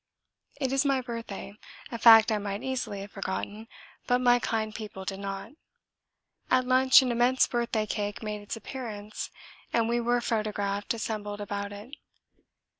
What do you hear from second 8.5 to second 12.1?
appearance and we were photographed assembled about it.